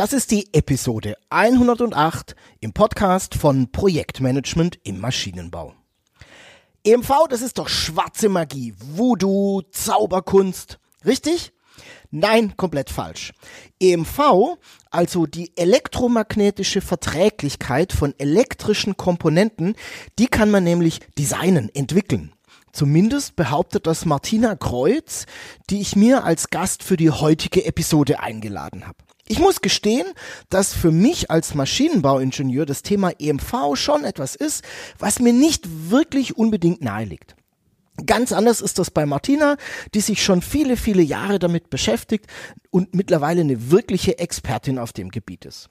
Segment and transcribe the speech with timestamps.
[0.00, 5.74] Das ist die Episode 108 im Podcast von Projektmanagement im Maschinenbau.
[6.84, 10.78] EMV, das ist doch schwarze Magie, Voodoo, Zauberkunst.
[11.04, 11.52] Richtig?
[12.10, 13.34] Nein, komplett falsch.
[13.78, 14.56] EMV,
[14.90, 19.74] also die elektromagnetische Verträglichkeit von elektrischen Komponenten,
[20.18, 22.32] die kann man nämlich designen, entwickeln.
[22.72, 25.26] Zumindest behauptet das Martina Kreuz,
[25.68, 28.96] die ich mir als Gast für die heutige Episode eingeladen habe.
[29.30, 30.08] Ich muss gestehen,
[30.48, 34.64] dass für mich als Maschinenbauingenieur das Thema EMV schon etwas ist,
[34.98, 37.36] was mir nicht wirklich unbedingt nahe liegt.
[38.06, 39.56] Ganz anders ist das bei Martina,
[39.94, 42.26] die sich schon viele, viele Jahre damit beschäftigt
[42.70, 45.68] und mittlerweile eine wirkliche Expertin auf dem Gebiet ist.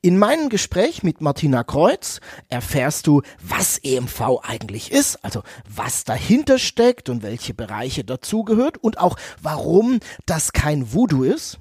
[0.00, 6.60] In meinem Gespräch mit Martina Kreuz erfährst du, was EMV eigentlich ist, also was dahinter
[6.60, 11.58] steckt und welche Bereiche dazugehört und auch warum das kein Voodoo ist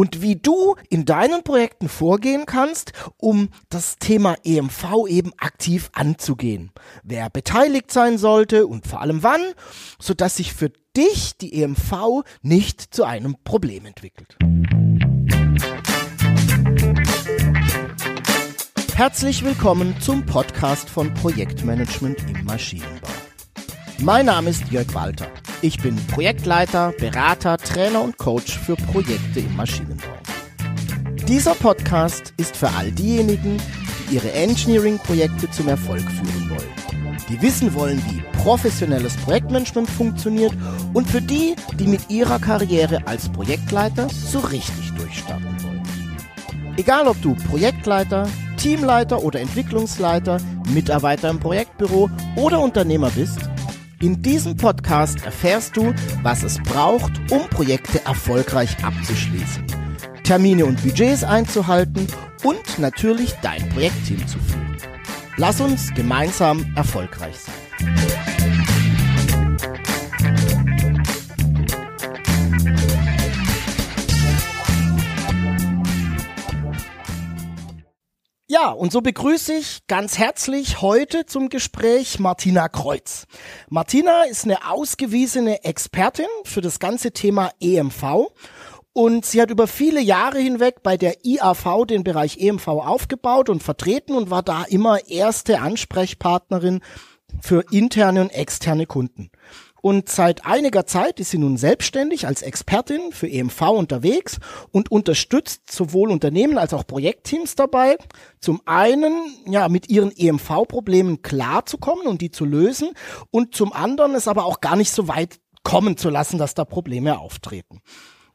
[0.00, 6.72] und wie du in deinen Projekten vorgehen kannst, um das Thema EMV eben aktiv anzugehen.
[7.02, 9.42] Wer beteiligt sein sollte und vor allem wann,
[10.00, 14.38] sodass sich für dich die EMV nicht zu einem Problem entwickelt.
[18.94, 23.10] Herzlich willkommen zum Podcast von Projektmanagement im Maschinenbau.
[23.98, 25.28] Mein Name ist Jörg Walter.
[25.62, 30.08] Ich bin Projektleiter, Berater, Trainer und Coach für Projekte im Maschinenbau.
[31.28, 33.58] Dieser Podcast ist für all diejenigen,
[34.08, 37.18] die ihre Engineering-Projekte zum Erfolg führen wollen.
[37.28, 40.54] Die wissen wollen, wie professionelles Projektmanagement funktioniert
[40.94, 45.82] und für die, die mit ihrer Karriere als Projektleiter so richtig durchstarten wollen.
[46.78, 50.38] Egal ob du Projektleiter, Teamleiter oder Entwicklungsleiter,
[50.72, 53.49] Mitarbeiter im Projektbüro oder Unternehmer bist,
[54.00, 59.64] in diesem Podcast erfährst du, was es braucht, um Projekte erfolgreich abzuschließen,
[60.24, 62.06] Termine und Budgets einzuhalten
[62.42, 64.76] und natürlich dein Projektteam zu führen.
[65.36, 68.09] Lass uns gemeinsam erfolgreich sein.
[78.52, 83.28] Ja, und so begrüße ich ganz herzlich heute zum Gespräch Martina Kreuz.
[83.68, 88.32] Martina ist eine ausgewiesene Expertin für das ganze Thema EMV
[88.92, 93.62] und sie hat über viele Jahre hinweg bei der IAV den Bereich EMV aufgebaut und
[93.62, 96.80] vertreten und war da immer erste Ansprechpartnerin
[97.40, 99.30] für interne und externe Kunden.
[99.82, 104.38] Und seit einiger Zeit ist sie nun selbstständig als Expertin für EMV unterwegs
[104.72, 107.96] und unterstützt sowohl Unternehmen als auch Projektteams dabei,
[108.40, 109.12] zum einen
[109.46, 112.90] ja mit ihren EMV-Problemen klarzukommen und die zu lösen
[113.30, 116.64] und zum anderen es aber auch gar nicht so weit kommen zu lassen, dass da
[116.64, 117.80] Probleme auftreten.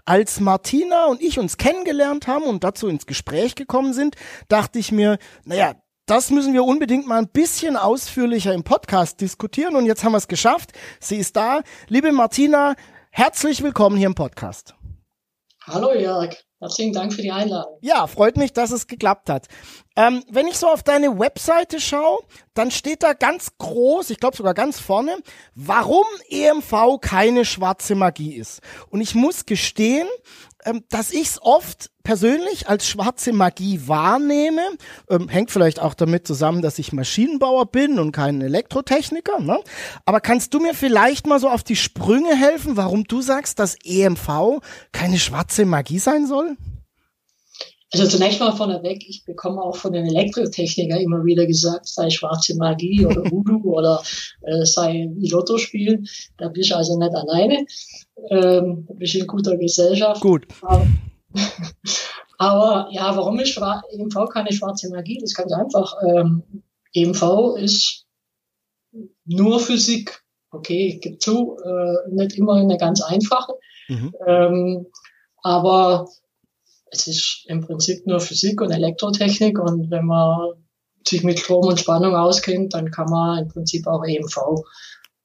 [0.05, 4.15] Als Martina und ich uns kennengelernt haben und dazu ins Gespräch gekommen sind,
[4.47, 5.73] dachte ich mir, naja,
[6.05, 9.75] das müssen wir unbedingt mal ein bisschen ausführlicher im Podcast diskutieren.
[9.75, 10.71] Und jetzt haben wir es geschafft.
[10.99, 11.61] Sie ist da.
[11.87, 12.75] Liebe Martina,
[13.09, 14.75] herzlich willkommen hier im Podcast.
[15.63, 17.79] Hallo Jörg, herzlichen Dank für die Einladung.
[17.81, 19.47] Ja, freut mich, dass es geklappt hat.
[19.95, 22.19] Ähm, wenn ich so auf deine Webseite schaue,
[22.53, 25.17] dann steht da ganz groß, ich glaube sogar ganz vorne,
[25.55, 28.61] warum EMV keine schwarze Magie ist.
[28.91, 30.07] Und ich muss gestehen,
[30.89, 34.61] dass ich es oft persönlich als schwarze Magie wahrnehme.
[35.09, 39.39] Ähm, hängt vielleicht auch damit zusammen, dass ich Maschinenbauer bin und kein Elektrotechniker.
[39.39, 39.59] Ne?
[40.05, 43.75] Aber kannst du mir vielleicht mal so auf die Sprünge helfen, warum du sagst, dass
[43.83, 44.61] EMV
[44.91, 46.57] keine schwarze Magie sein soll?
[47.97, 52.53] Also zunächst mal vorneweg, ich bekomme auch von den Elektrotechnikern immer wieder gesagt, sei schwarze
[52.57, 54.03] Magie oder Voodoo oder
[54.41, 56.05] äh, sei wie Lotto spielen.
[56.37, 57.65] Da bist du also nicht alleine.
[58.29, 60.19] Ähm, da bist du in guter Gesellschaft.
[60.19, 60.45] Gut.
[60.61, 60.85] Aber,
[62.37, 65.19] aber ja, warum ist EMV keine schwarze Magie?
[65.21, 65.95] Das ist ganz einfach.
[66.05, 66.43] Ähm,
[66.93, 68.07] EMV ist
[69.23, 70.21] nur Physik.
[70.51, 73.53] Okay, ich gebe zu, äh, nicht immer eine ganz einfache.
[73.87, 74.13] Mhm.
[74.27, 74.87] Ähm,
[75.43, 76.09] aber
[76.91, 80.53] es ist im Prinzip nur Physik und Elektrotechnik und wenn man
[81.07, 84.63] sich mit Strom und Spannung auskennt, dann kann man im Prinzip auch EMV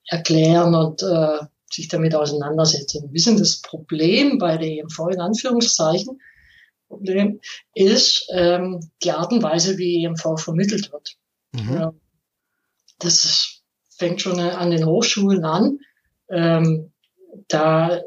[0.07, 1.39] erklären und äh,
[1.71, 3.05] sich damit auseinandersetzen.
[3.05, 6.19] Wir wissen, das Problem bei der EMV in Anführungszeichen
[6.91, 7.41] Problem
[7.73, 11.17] ist ähm, die Art und Weise, wie EMV vermittelt wird.
[11.53, 11.75] Mhm.
[11.75, 11.95] Ja,
[12.99, 13.63] das ist,
[13.97, 15.79] fängt schon an den Hochschulen an.
[16.29, 16.93] Ähm,
[17.47, 18.01] da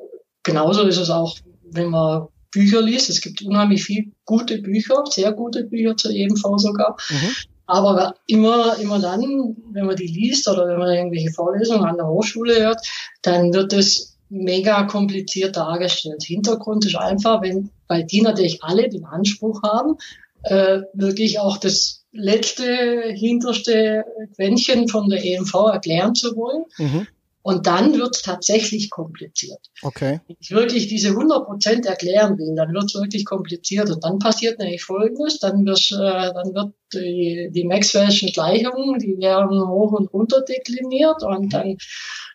[0.43, 3.09] genauso ist es auch, wenn man Bücher liest.
[3.09, 6.97] Es gibt unheimlich viel gute Bücher, sehr gute Bücher zur EMV sogar.
[7.09, 7.29] Mhm.
[7.65, 12.07] Aber immer, immer dann, wenn man die liest oder wenn man irgendwelche Vorlesungen an der
[12.07, 12.85] Hochschule hört,
[13.21, 16.23] dann wird es mega kompliziert dargestellt.
[16.23, 19.95] Hintergrund ist einfach, wenn, weil die natürlich alle den Anspruch haben,
[20.43, 24.05] äh, wirklich auch das letzte, hinterste
[24.35, 26.65] Quäntchen von der EMV erklären zu wollen.
[26.77, 27.07] Mhm.
[27.43, 29.59] Und dann wird es tatsächlich kompliziert.
[29.81, 30.21] Okay.
[30.27, 33.89] Wenn ich wirklich diese 100 Prozent erklären will, dann wird es wirklich kompliziert.
[33.89, 39.17] Und dann passiert nämlich Folgendes, dann, wird, äh, dann wird die, die Maxwell'schen Gleichungen, die
[39.19, 41.75] werden hoch und runter dekliniert und dann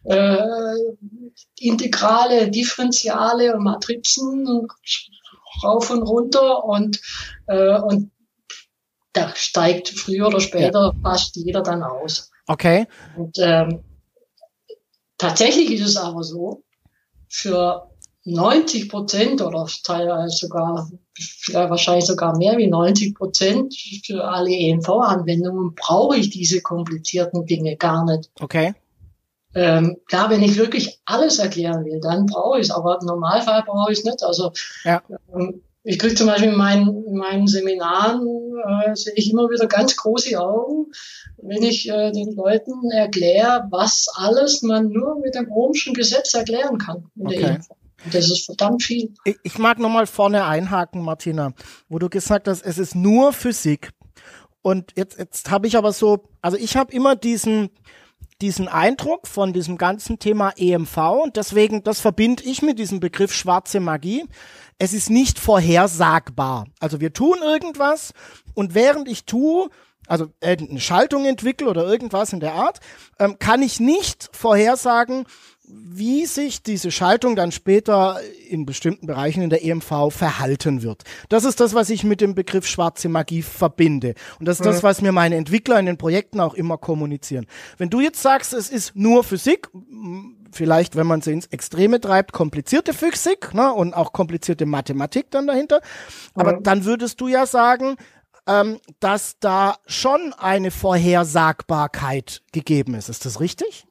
[0.05, 0.38] äh,
[1.58, 4.66] Integrale, Differentiale und Matrizen
[5.64, 7.00] rauf und runter und,
[7.46, 8.10] äh, und
[9.14, 11.00] da steigt früher oder später ja.
[11.02, 12.31] fast jeder dann aus.
[12.46, 12.87] Okay.
[13.16, 13.82] Und ähm,
[15.19, 16.62] Tatsächlich ist es aber so,
[17.29, 17.91] für
[18.25, 23.75] 90 Prozent oder teilweise sogar, vielleicht wahrscheinlich sogar mehr wie 90 Prozent
[24.05, 28.31] für alle ENV-Anwendungen brauche ich diese komplizierten Dinge gar nicht.
[28.41, 28.75] Okay.
[29.55, 33.62] Ähm, klar, wenn ich wirklich alles erklären will, dann brauche ich es, aber im Normalfall
[33.65, 34.23] brauche ich es nicht.
[34.23, 34.53] Also
[34.85, 35.03] ja.
[35.35, 39.67] ähm, ich kriege zum Beispiel in meinen, in meinen Seminaren, äh, sehe ich immer wieder
[39.67, 40.93] ganz große Augen,
[41.38, 46.76] wenn ich äh, den Leuten erkläre, was alles man nur mit dem Ohmschen Gesetz erklären
[46.76, 47.06] kann.
[47.19, 47.58] Okay.
[48.12, 49.14] Das ist verdammt viel.
[49.25, 51.55] Ich, ich mag nochmal vorne einhaken, Martina,
[51.88, 53.91] wo du gesagt hast, es ist nur Physik.
[54.61, 57.70] Und jetzt, jetzt habe ich aber so, also ich habe immer diesen,
[58.40, 63.32] diesen Eindruck von diesem ganzen Thema EMV und deswegen, das verbinde ich mit diesem Begriff
[63.32, 64.25] schwarze Magie
[64.79, 66.67] es ist nicht vorhersagbar.
[66.81, 68.12] Also wir tun irgendwas
[68.55, 69.69] und während ich tue,
[70.06, 72.81] also eine Schaltung entwickle oder irgendwas in der Art,
[73.19, 75.26] ähm, kann ich nicht vorhersagen,
[75.70, 78.19] wie sich diese Schaltung dann später
[78.49, 81.03] in bestimmten Bereichen in der EMV verhalten wird.
[81.29, 84.15] Das ist das, was ich mit dem Begriff schwarze Magie verbinde.
[84.38, 87.47] Und das ist das, was mir meine Entwickler in den Projekten auch immer kommunizieren.
[87.76, 89.69] Wenn du jetzt sagst, es ist nur Physik,
[90.53, 95.47] vielleicht, wenn man sie ins Extreme treibt, komplizierte Physik ne, und auch komplizierte Mathematik dann
[95.47, 95.81] dahinter.
[96.35, 96.62] Aber mhm.
[96.62, 97.97] dann würdest du ja sagen,
[98.47, 103.09] ähm, dass da schon eine Vorhersagbarkeit gegeben ist.
[103.09, 103.88] Ist das richtig?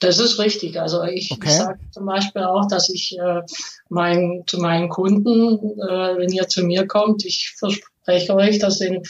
[0.00, 0.80] Das ist richtig.
[0.80, 1.48] Also ich, okay.
[1.48, 3.42] ich sage zum Beispiel auch, dass ich äh,
[3.88, 9.02] mein, zu meinen Kunden, äh, wenn ihr zu mir kommt, ich verspreche euch, dass in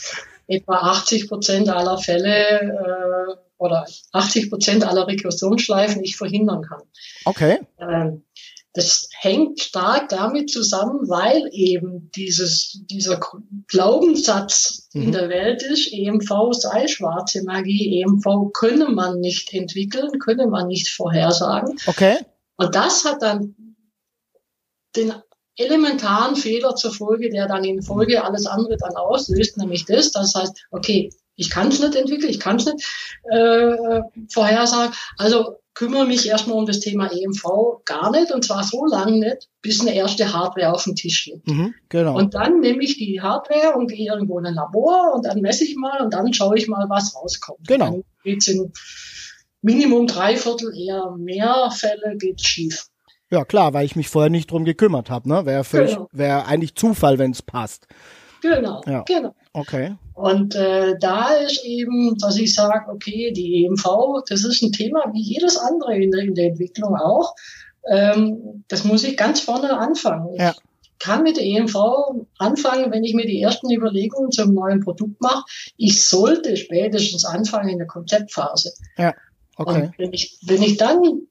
[0.47, 6.81] etwa 80 Prozent aller Fälle äh, oder 80 Prozent aller Rekursionsschleifen ich verhindern kann.
[7.23, 7.59] Okay.
[7.79, 8.23] Ähm,
[8.73, 13.19] das hängt stark damit zusammen, weil eben dieses, dieser
[13.67, 15.03] Glaubenssatz mhm.
[15.03, 20.67] in der Welt ist, EMV sei schwarze Magie, EMV könne man nicht entwickeln, könne man
[20.67, 21.77] nicht vorhersagen.
[21.85, 22.19] Okay.
[22.55, 23.75] Und das hat dann
[24.95, 25.13] den
[25.57, 30.33] elementaren Fehler zur Folge, der dann in Folge alles andere dann auslöst, nämlich das, das
[30.33, 32.85] heißt, okay, ich kann es nicht entwickeln, ich kann es nicht
[33.31, 34.93] äh, vorhersagen.
[35.17, 39.49] Also kümmere mich erstmal um das Thema EMV gar nicht und zwar so lange nicht,
[39.61, 41.47] bis eine erste Hardware auf dem Tisch liegt.
[41.47, 42.17] Mhm, genau.
[42.17, 45.63] Und dann nehme ich die Hardware und gehe irgendwo in ein Labor und dann messe
[45.63, 47.67] ich mal und dann schaue ich mal, was rauskommt.
[47.67, 47.91] Genau.
[47.91, 48.71] Dann geht's in
[49.61, 52.87] Minimum drei Viertel, eher mehr Fälle geht's schief.
[53.29, 55.45] Ja, klar, weil ich mich vorher nicht drum gekümmert habe, ne?
[55.45, 56.09] Wäre genau.
[56.11, 57.87] wäre eigentlich Zufall, wenn es passt.
[58.41, 59.03] Genau, ja.
[59.03, 59.33] genau.
[59.53, 59.95] Okay.
[60.13, 65.11] Und äh, da ist eben, dass ich sage, okay, die EMV, das ist ein Thema
[65.13, 67.35] wie jedes andere in der, in der Entwicklung auch.
[67.89, 70.35] Ähm, das muss ich ganz vorne anfangen.
[70.35, 70.51] Ja.
[70.83, 71.75] Ich kann mit der EMV
[72.37, 75.43] anfangen, wenn ich mir die ersten Überlegungen zum neuen Produkt mache.
[75.75, 78.71] Ich sollte spätestens anfangen in der Konzeptphase.
[78.97, 79.13] Ja.
[79.57, 79.83] Okay.
[79.85, 81.23] Und wenn ich, wenn ich dann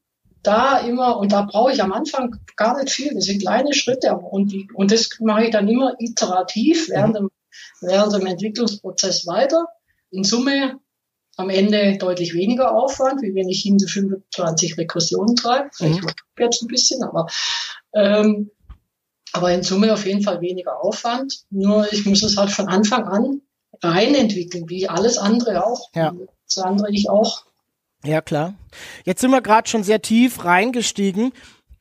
[0.42, 4.14] da immer, und da brauche ich am Anfang gar nicht viel, das sind kleine Schritte,
[4.16, 7.30] und, die, und das mache ich dann immer iterativ während, dem,
[7.80, 9.66] während dem Entwicklungsprozess weiter.
[10.10, 10.78] In Summe
[11.36, 15.70] am Ende deutlich weniger Aufwand, wie wenn ich hin zu 25 Rekursionen treibe.
[15.72, 16.10] Vielleicht mhm.
[16.38, 17.26] jetzt ein bisschen, aber,
[17.94, 18.50] ähm,
[19.32, 21.44] aber in Summe auf jeden Fall weniger Aufwand.
[21.50, 23.42] Nur ich muss es halt von Anfang an
[23.82, 25.88] rein entwickeln, wie alles andere auch.
[25.94, 26.12] Ja.
[26.46, 27.44] Das andere ich auch
[28.04, 28.54] ja, klar.
[29.04, 31.32] Jetzt sind wir gerade schon sehr tief reingestiegen.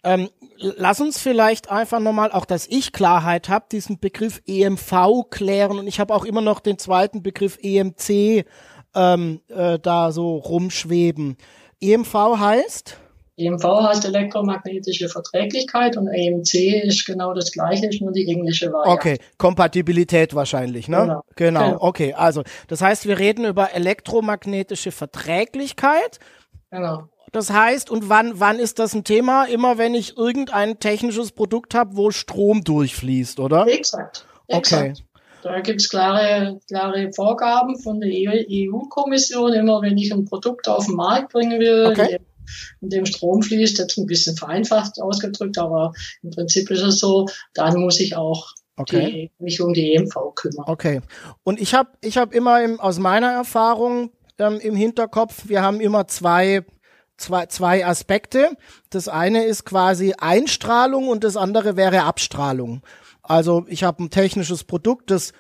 [0.04, 5.80] Ähm, lass uns vielleicht einfach nochmal, auch dass ich Klarheit habe, diesen Begriff EMV klären
[5.80, 8.46] und ich habe auch immer noch den zweiten Begriff EMC
[8.96, 11.38] ähm, äh, da so rumschweben.
[11.82, 12.98] EMV heißt?
[13.38, 18.92] EMV heißt elektromagnetische Verträglichkeit und EMC ist genau das gleiche, ist nur die englische Variante.
[18.92, 20.98] Okay, Kompatibilität wahrscheinlich, ne?
[20.98, 21.24] Genau.
[21.36, 21.66] genau.
[21.68, 21.78] genau.
[21.80, 22.14] okay.
[22.14, 26.20] Also, das heißt, wir reden über elektromagnetische Verträglichkeit.
[26.70, 27.08] Genau.
[27.32, 29.46] Das heißt, und wann, wann ist das ein Thema?
[29.46, 33.68] Immer wenn ich irgendein technisches Produkt habe, wo Strom durchfließt, oder?
[33.68, 34.26] Exakt.
[34.48, 35.04] Exakt.
[35.04, 35.22] Okay.
[35.42, 39.54] Da gibt es klare, klare Vorgaben von der EU-Kommission.
[39.54, 42.20] Immer wenn ich ein Produkt auf den Markt bringen will, okay
[42.82, 45.94] in dem Strom fließt, jetzt ein bisschen vereinfacht ausgedrückt, aber
[46.24, 49.32] im Prinzip ist es so, dann muss ich auch okay.
[49.38, 50.66] die, mich um die EMV kümmern.
[50.68, 51.02] Okay.
[51.44, 55.80] Und ich habe ich hab immer im, aus meiner Erfahrung ähm, im Hinterkopf, wir haben
[55.80, 56.66] immer zwei
[57.20, 58.58] zwei, zwei Aspekte.
[58.90, 62.82] Das eine ist quasi Einstrahlung und das andere wäre Abstrahlung.
[63.22, 65.34] Also ich habe ein technisches Produkt, das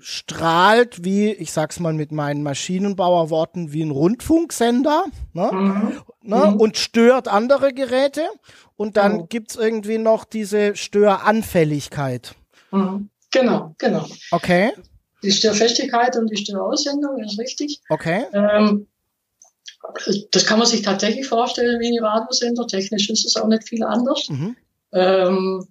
[0.00, 5.50] strahlt wie, ich sag's mal mit meinen Maschinenbauerworten, wie ein Rundfunksender ne?
[5.52, 5.92] Mhm.
[6.22, 6.36] Ne?
[6.36, 6.56] Mhm.
[6.56, 8.28] und stört andere Geräte.
[8.76, 9.28] Und dann mhm.
[9.28, 12.34] gibt's irgendwie noch diese Störanfälligkeit.
[12.70, 13.10] Mhm.
[13.30, 14.06] Genau, genau.
[14.30, 14.72] Okay.
[15.22, 17.80] Die Störfestigkeit und die Störaussendung ist richtig.
[17.88, 18.24] Okay.
[18.32, 18.86] Ähm,
[20.32, 22.66] das kann man sich tatsächlich vorstellen wie ein Radiosender.
[22.66, 24.28] Technisch ist es auch nicht viel anders.
[24.28, 24.56] Mhm.
[24.92, 25.68] Ähm,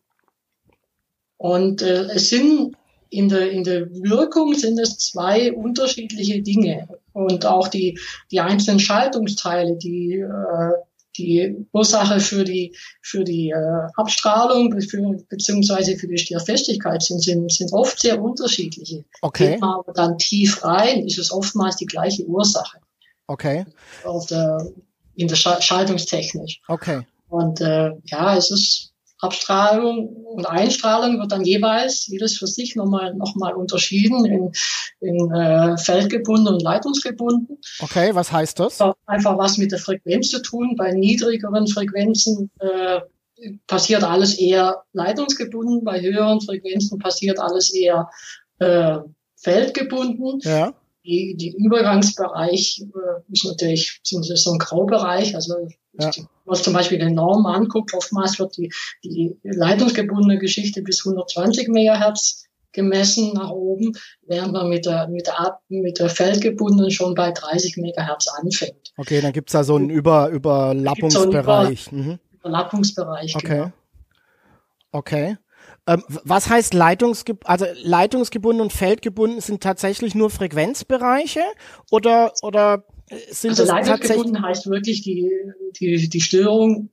[1.38, 2.76] und äh, es sind
[3.10, 6.88] in der, in der Wirkung sind es zwei unterschiedliche Dinge.
[7.14, 8.00] Und auch die,
[8.32, 10.72] die einzelnen Schaltungsteile, die, äh,
[11.18, 17.52] die Ursache für die, für die äh, Abstrahlung für, beziehungsweise für die Stierfestigkeit sind, sind,
[17.52, 19.06] sind oft sehr unterschiedliche.
[19.22, 19.52] Okay.
[19.52, 22.80] Geht man aber dann tief rein, ist es oftmals die gleiche Ursache.
[23.28, 23.66] Okay.
[24.04, 24.66] Auf der,
[25.16, 26.60] in der Schaltungstechnik.
[26.68, 27.06] Okay.
[27.30, 33.16] Und äh, ja, es ist Abstrahlung und Einstrahlung wird dann jeweils jedes für sich nochmal
[33.16, 34.52] noch mal unterschieden in,
[35.00, 37.58] in äh, feldgebunden und leitungsgebunden.
[37.80, 38.78] Okay, was heißt das?
[38.78, 40.76] das einfach was mit der Frequenz zu tun.
[40.78, 43.02] Bei niedrigeren Frequenzen äh,
[43.66, 48.10] passiert alles eher leitungsgebunden, bei höheren Frequenzen passiert alles eher
[48.60, 49.00] äh,
[49.36, 50.40] feldgebunden.
[50.44, 50.74] Ja
[51.08, 55.36] die, die Übergangsbereich äh, ist natürlich so ein Graubereich.
[55.36, 55.56] Also
[56.00, 56.12] ja.
[56.46, 58.72] was zum Beispiel den Norm anguckt, oftmals wird die,
[59.04, 63.94] die leitungsgebundene Geschichte bis 120 Megahertz gemessen nach oben,
[64.28, 68.94] während man mit der, mit der, mit der Feldgebundenen schon bei 30 Megahertz anfängt.
[68.98, 71.86] Okay, dann gibt's da so einen Über, Überlappungsbereich.
[71.86, 72.20] So einen Über, mhm.
[72.40, 73.48] Überlappungsbereich, okay.
[73.48, 73.72] Genau.
[74.92, 75.38] Okay.
[75.88, 77.48] Ähm, was heißt Leitungsgebunden?
[77.48, 81.42] Also leitungsgebunden und feldgebunden sind tatsächlich nur Frequenzbereiche
[81.90, 82.84] oder oder
[83.30, 85.32] sind also leitungsgebunden heißt wirklich die
[85.80, 86.90] die die Störung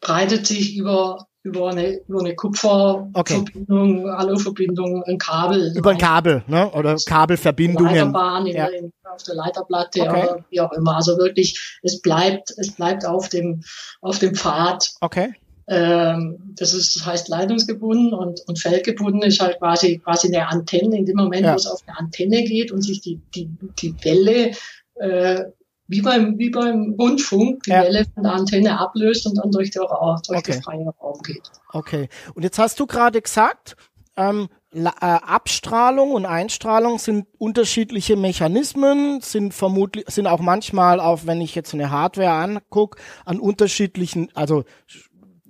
[0.00, 4.10] breitet sich über über eine, über eine Kupferverbindung, okay.
[4.10, 5.72] Aluverbindung, ein Kabel.
[5.76, 6.70] Über ein Kabel, ne?
[6.70, 7.94] Oder Kabelverbindungen.
[7.94, 8.68] Leiterbahn ja.
[8.70, 10.10] der, auf der Leiterplatte okay.
[10.10, 10.96] oder wie auch immer.
[10.96, 13.64] Also wirklich, es bleibt, es bleibt auf dem,
[14.00, 14.90] auf dem Pfad.
[15.00, 15.34] Okay.
[15.72, 20.98] Ähm, das ist, das heißt leitungsgebunden und, und feldgebunden ist halt quasi, quasi eine Antenne.
[20.98, 21.52] In dem Moment, ja.
[21.52, 23.48] wo es auf eine Antenne geht und sich die, die,
[23.80, 24.52] die Welle,
[24.96, 25.44] äh,
[25.88, 27.84] wie beim, wie beim Rundfunk, die ja.
[27.84, 30.52] Welle von der Antenne ablöst und dann durch, die, durch okay.
[30.52, 31.50] den freien Raum geht.
[31.72, 32.10] Okay.
[32.34, 33.76] Und jetzt hast du gerade gesagt,
[34.18, 41.40] ähm, äh, Abstrahlung und Einstrahlung sind unterschiedliche Mechanismen, sind vermutlich, sind auch manchmal auch, wenn
[41.40, 44.64] ich jetzt eine Hardware angucke, an unterschiedlichen, also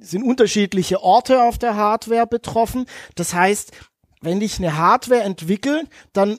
[0.03, 2.87] sind unterschiedliche Orte auf der Hardware betroffen.
[3.15, 3.73] Das heißt,
[4.21, 6.39] wenn ich eine Hardware entwickle, dann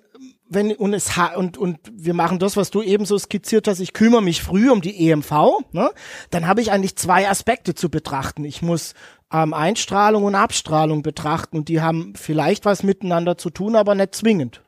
[0.50, 3.80] wenn und es und und wir machen das, was du eben so skizziert hast.
[3.80, 5.32] Ich kümmere mich früh um die EMV.
[5.72, 5.90] Ne?
[6.30, 8.46] Dann habe ich eigentlich zwei Aspekte zu betrachten.
[8.46, 8.94] Ich muss
[9.32, 14.16] ähm, Einstrahlung und Abstrahlung betrachten und die haben vielleicht was miteinander zu tun, aber nicht
[14.16, 14.62] zwingend.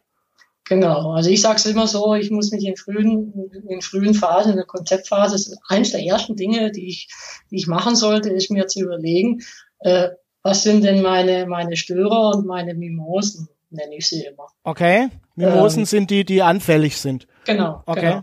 [0.67, 4.51] Genau, also ich sage es immer so, ich muss mich in frühen, in frühen Phasen,
[4.51, 7.07] in der Konzeptphase, ist eines der ersten Dinge, die ich,
[7.51, 9.41] die ich machen sollte, ist mir zu überlegen,
[9.79, 10.09] äh,
[10.41, 14.47] was sind denn meine, meine Störer und meine Mimosen, nenne ich sie immer.
[14.63, 17.27] Okay, Mimosen ähm, sind die, die anfällig sind.
[17.45, 18.21] Genau, okay.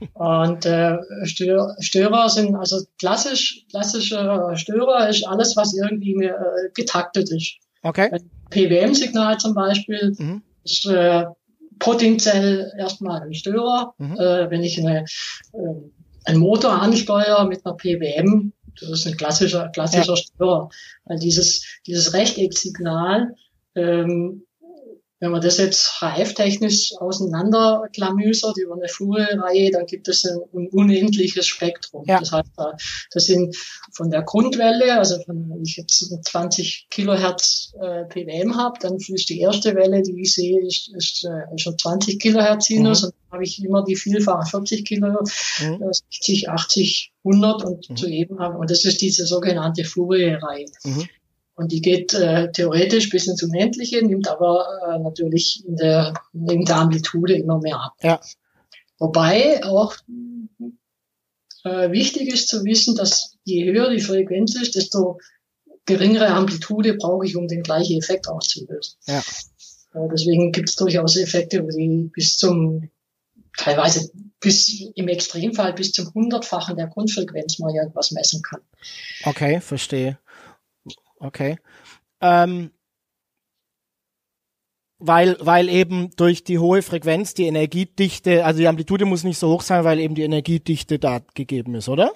[0.00, 0.42] Genau.
[0.48, 6.70] Und äh, Stör, Störer sind, also klassisch, klassische Störer ist alles, was irgendwie mir, äh,
[6.74, 7.56] getaktet ist.
[7.82, 8.10] Okay.
[8.50, 10.42] PWM-Signal zum Beispiel mhm.
[10.64, 11.24] ist äh,
[11.78, 13.94] potenziell erstmal ein Störer.
[13.98, 14.16] Mhm.
[14.16, 15.04] Äh, wenn ich eine,
[15.52, 15.58] äh,
[16.24, 20.16] einen Motor ansteuere mit einer PWM, das ist ein klassischer, klassischer ja.
[20.16, 20.68] Störer.
[21.04, 23.34] Weil dieses, dieses Rechtecksignal
[23.74, 24.44] ähm,
[25.24, 31.46] wenn man das jetzt HF-technisch auseinanderklamüsert über eine Fuhrreihe, dann gibt es ein, ein unendliches
[31.46, 32.04] Spektrum.
[32.06, 32.20] Ja.
[32.20, 32.50] Das heißt,
[33.10, 33.56] das sind
[33.92, 39.30] von der Grundwelle, also von, wenn ich jetzt 20 Kilohertz äh, PWM habe, dann ist
[39.30, 43.06] die erste Welle, die ich sehe, ist, ist äh, schon 20 Kilohertz Sinus mhm.
[43.06, 45.90] und dann habe ich immer die Vielfach 40 Kilohertz, mhm.
[45.90, 47.96] 60, 80, 100 und mhm.
[47.96, 48.56] zu eben haben.
[48.56, 50.66] Und das ist diese sogenannte Fourier-Reihe.
[50.84, 51.08] Mhm.
[51.56, 56.64] Und die geht äh, theoretisch bis ins Unendliche, nimmt aber äh, natürlich in der, in
[56.64, 57.94] der Amplitude immer mehr ab.
[58.02, 58.20] Ja.
[58.98, 59.96] Wobei auch
[61.64, 65.20] äh, wichtig ist zu wissen, dass je höher die Frequenz ist, desto
[65.86, 68.96] geringere Amplitude brauche ich, um den gleichen Effekt auszulösen.
[69.06, 69.18] Ja.
[69.18, 72.90] Äh, deswegen gibt es durchaus Effekte, die bis zum
[73.56, 78.60] teilweise bis im Extremfall bis zum hundertfachen der Grundfrequenz mal irgendwas messen kann.
[79.24, 80.18] Okay, verstehe.
[81.24, 81.56] Okay.
[82.20, 82.70] Ähm,
[84.98, 89.50] weil, weil eben durch die hohe Frequenz die Energiedichte, also die Amplitude muss nicht so
[89.50, 92.12] hoch sein, weil eben die Energiedichte da gegeben ist, oder?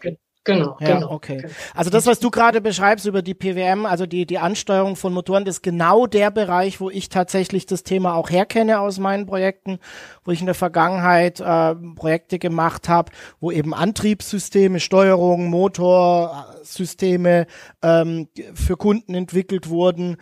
[0.49, 1.11] Genau, ja, genau.
[1.13, 1.45] Okay.
[1.75, 5.45] Also das, was du gerade beschreibst über die PWM, also die, die Ansteuerung von Motoren,
[5.45, 9.79] das ist genau der Bereich, wo ich tatsächlich das Thema auch herkenne aus meinen Projekten,
[10.25, 17.47] wo ich in der Vergangenheit äh, Projekte gemacht habe, wo eben Antriebssysteme, Steuerung, Motorsysteme
[17.83, 20.17] ähm, für Kunden entwickelt wurden,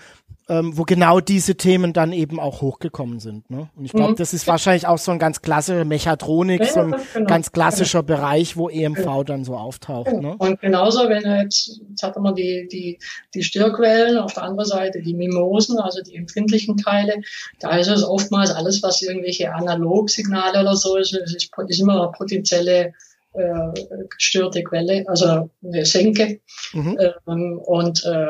[0.49, 3.51] ähm, wo genau diese Themen dann eben auch hochgekommen sind.
[3.51, 3.69] Ne?
[3.75, 4.17] Und ich glaube, mhm.
[4.17, 7.27] das ist wahrscheinlich auch so ein ganz klassischer Mechatronik, ja, so ein genau.
[7.27, 8.21] ganz klassischer genau.
[8.21, 9.25] Bereich, wo EMV genau.
[9.25, 10.13] dann so auftaucht.
[10.13, 10.21] Ja.
[10.21, 10.37] Ne?
[10.39, 12.99] Und genauso, wenn jetzt, jetzt hat man die, die,
[13.35, 17.15] die Störquellen, auf der anderen Seite die Mimosen, also die empfindlichen Teile,
[17.59, 22.13] da ist es oftmals alles, was irgendwelche Analogsignale oder so ist, ist, ist immer eine
[22.13, 22.93] potenzielle
[23.33, 26.41] äh, gestörte Quelle, also eine Senke.
[26.73, 26.99] Mhm.
[27.27, 28.27] Ähm, und äh,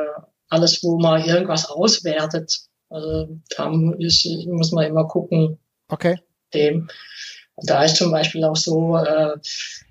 [0.48, 2.60] alles, wo man irgendwas auswertet.
[2.88, 5.58] Also da ist, muss man immer gucken.
[5.88, 6.18] Okay.
[6.54, 6.88] Dem.
[7.56, 9.36] Und da ist zum Beispiel auch so, äh,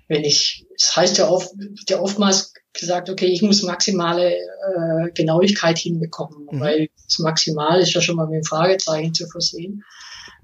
[0.08, 1.50] wenn ich, es das heißt ja oft,
[1.88, 6.60] ja oftmals gesagt, okay, ich muss maximale äh, Genauigkeit hinbekommen, mhm.
[6.60, 9.82] weil das Maximal ist ja schon mal mit dem Fragezeichen zu versehen.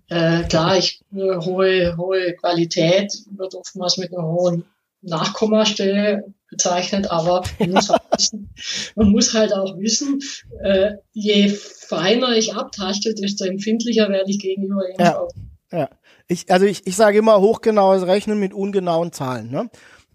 [0.08, 4.64] Äh, klar, ich äh, hohe hohe Qualität wird oftmals mit einer hohen
[5.02, 8.50] Nachkommastelle bezeichnet, aber man muss halt wissen,
[8.94, 10.20] man muss halt auch wissen
[10.62, 14.96] äh, je feiner ich abtaste, desto empfindlicher werde ich gegenüber ihm.
[14.98, 15.28] Ja,
[15.72, 15.88] ja.
[16.28, 19.50] Ich, also ich, ich sage immer hochgenaues Rechnen mit ungenauen Zahlen.
[19.50, 19.70] Ne?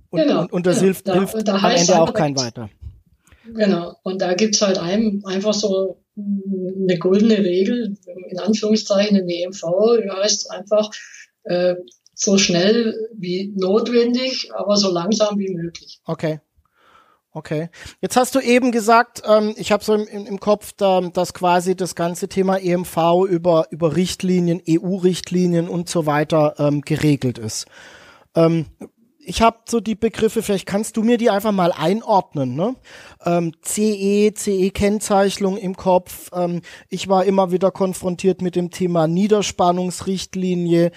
[0.10, 0.86] Und, genau, und, und das genau.
[0.86, 2.70] hilft, da, hilft da am Ende auch kein weiter.
[3.54, 7.98] Genau, und da gibt's halt einem einfach so eine goldene Regel,
[8.30, 9.64] in Anführungszeichen in EMV,
[10.22, 10.90] heißt einfach,
[11.44, 11.76] äh,
[12.18, 16.02] so schnell wie notwendig, aber so langsam wie möglich.
[16.06, 16.40] Okay.
[17.32, 17.70] Okay.
[18.02, 21.76] Jetzt hast du eben gesagt, ähm, ich habe so im, im Kopf, da, dass quasi
[21.76, 27.68] das ganze Thema EMV über, über Richtlinien, EU-Richtlinien und so weiter ähm, geregelt ist.
[28.34, 28.66] Ähm,
[29.28, 32.56] ich habe so die Begriffe, vielleicht kannst du mir die einfach mal einordnen.
[32.56, 32.76] Ne?
[33.26, 36.30] Ähm, CE, CE-Kennzeichnung im Kopf.
[36.34, 40.92] Ähm, ich war immer wieder konfrontiert mit dem Thema Niederspannungsrichtlinie,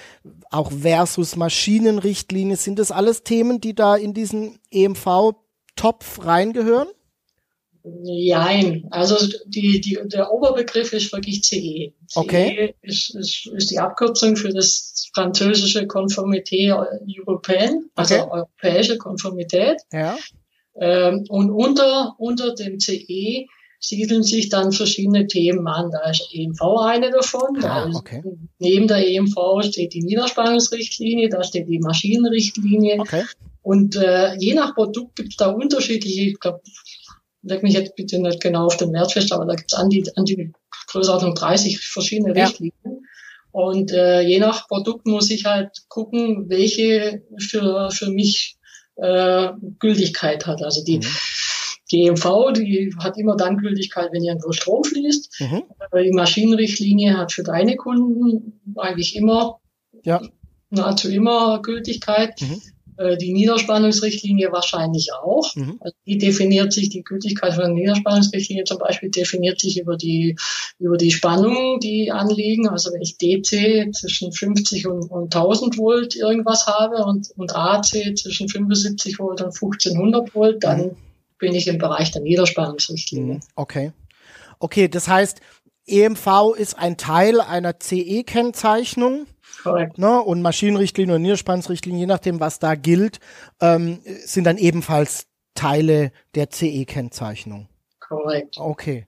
[0.51, 2.57] auch versus Maschinenrichtlinie.
[2.57, 6.89] Sind das alles Themen, die da in diesen EMV-Topf reingehören?
[7.83, 9.17] Nein, also
[9.47, 11.93] die, die, der Oberbegriff ist wirklich CE.
[12.15, 12.75] Okay.
[12.83, 16.75] CE ist, ist, ist die Abkürzung für das französische Konformité
[17.07, 18.31] Européenne, also okay.
[18.31, 19.81] europäische Konformität.
[19.93, 20.19] Ja.
[20.77, 23.47] Ähm, und unter, unter dem CE
[23.81, 25.91] siedeln sich dann verschiedene Themen an.
[25.91, 27.65] Da ist EMV eine davon.
[27.65, 28.23] Ah, okay.
[28.59, 33.01] neben der EMV steht die Niederspannungsrichtlinie, da steht die Maschinenrichtlinie.
[33.01, 33.25] Okay.
[33.63, 36.61] Und äh, je nach Produkt gibt es da unterschiedliche, ich glaube,
[37.43, 39.89] leg mich jetzt bitte nicht genau auf den Wert fest, aber da gibt es an
[39.91, 40.53] die, an die
[40.89, 42.45] Größenordnung 30 verschiedene ja.
[42.45, 43.07] Richtlinien.
[43.53, 48.57] Und äh, je nach Produkt muss ich halt gucken, welche für, für mich
[48.97, 49.49] äh,
[49.79, 50.63] Gültigkeit hat.
[50.63, 51.07] Also die, mhm.
[51.91, 55.41] die EMV, die hat immer dann Gültigkeit, wenn irgendwo Strom fließt.
[55.41, 55.63] Mhm.
[55.97, 59.59] Die Maschinenrichtlinie hat für deine Kunden eigentlich immer,
[60.05, 60.21] ja.
[60.71, 62.41] nahezu immer Gültigkeit.
[62.41, 62.63] Mhm.
[63.01, 65.57] Äh, die Niederspannungsrichtlinie wahrscheinlich auch.
[65.57, 65.79] Mhm.
[65.81, 70.37] Also die definiert sich, die Gültigkeit von der Niederspannungsrichtlinie zum Beispiel definiert sich über die,
[70.79, 72.69] über die Spannungen, die anliegen.
[72.69, 78.19] Also wenn ich DC zwischen 50 und, und 1000 Volt irgendwas habe und, und AC
[78.19, 80.97] zwischen 75 Volt und 1500 Volt, dann mhm.
[81.39, 83.37] bin ich im Bereich der Niederspannungsrichtlinie.
[83.37, 83.41] Mhm.
[83.55, 83.93] Okay.
[84.59, 85.41] Okay, das heißt,
[85.87, 89.27] EMV ist ein Teil einer CE-Kennzeichnung.
[89.63, 89.99] Korrekt.
[89.99, 90.21] Ne?
[90.21, 93.21] Und Maschinenrichtlinien und Niederspannungsrichtlinien, je nachdem, was da gilt,
[93.61, 97.69] ähm, sind dann ebenfalls Teile der CE-Kennzeichnung.
[98.01, 98.57] Korrekt.
[98.59, 99.07] Okay.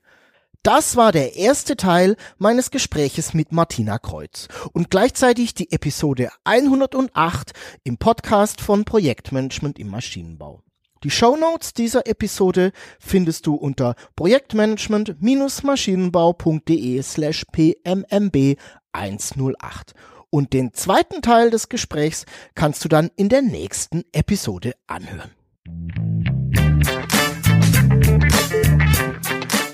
[0.61, 7.51] Das war der erste Teil meines Gespräches mit Martina Kreuz und gleichzeitig die Episode 108
[7.83, 10.63] im Podcast von Projektmanagement im Maschinenbau.
[11.03, 18.55] Die Show Notes dieser Episode findest du unter projektmanagement-maschinenbau.de slash pmmb
[18.93, 19.93] 108
[20.33, 25.29] und den zweiten Teil des Gesprächs kannst du dann in der nächsten Episode anhören.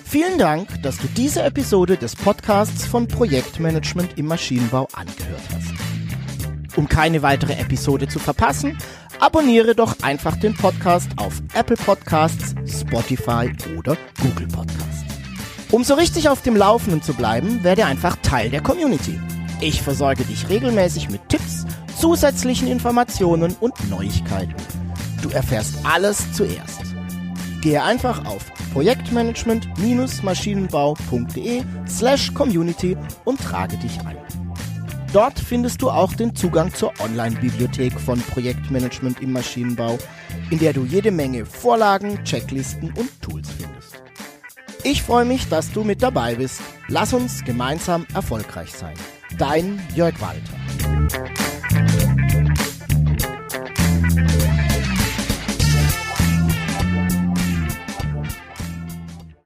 [0.03, 6.77] Vielen Dank, dass du diese Episode des Podcasts von Projektmanagement im Maschinenbau angehört hast.
[6.77, 8.77] Um keine weitere Episode zu verpassen,
[9.21, 15.05] abonniere doch einfach den Podcast auf Apple Podcasts, Spotify oder Google Podcasts.
[15.71, 19.17] Um so richtig auf dem Laufenden zu bleiben, werde einfach Teil der Community.
[19.61, 21.65] Ich versorge dich regelmäßig mit Tipps
[21.97, 24.55] zusätzlichen Informationen und Neuigkeiten.
[25.21, 26.79] Du erfährst alles zuerst.
[27.61, 32.95] Gehe einfach auf projektmanagement-maschinenbau.de slash community
[33.25, 34.15] und trage dich ein.
[35.11, 39.97] Dort findest du auch den Zugang zur Online-Bibliothek von Projektmanagement im Maschinenbau,
[40.51, 44.01] in der du jede Menge Vorlagen, Checklisten und Tools findest.
[44.83, 46.61] Ich freue mich, dass du mit dabei bist.
[46.87, 48.93] Lass uns gemeinsam erfolgreich sein
[49.39, 51.28] dein Jörg Walter.